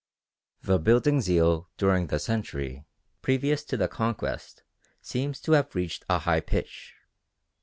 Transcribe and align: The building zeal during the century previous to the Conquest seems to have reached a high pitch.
The 0.63 0.79
building 0.79 1.21
zeal 1.21 1.69
during 1.77 2.07
the 2.07 2.17
century 2.17 2.85
previous 3.21 3.63
to 3.65 3.77
the 3.77 3.87
Conquest 3.87 4.63
seems 4.99 5.39
to 5.41 5.51
have 5.51 5.75
reached 5.75 6.05
a 6.09 6.17
high 6.17 6.39
pitch. 6.39 6.95